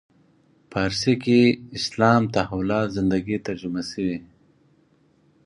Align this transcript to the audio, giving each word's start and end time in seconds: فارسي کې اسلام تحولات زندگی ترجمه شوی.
فارسي 0.71 1.13
کې 1.23 1.39
اسلام 1.77 2.21
تحولات 2.35 2.87
زندگی 2.97 3.37
ترجمه 3.47 3.81
شوی. 3.89 4.15